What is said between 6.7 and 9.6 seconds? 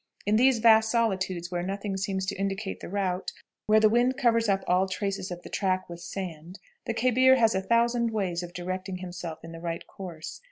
the khebir has a thousand ways of directing himself in the